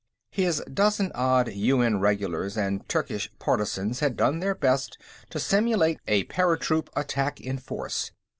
[0.31, 4.97] His dozen odd UN regulars and Turkish partisans had done their best
[5.29, 8.09] to simulate a paratroop attack in force.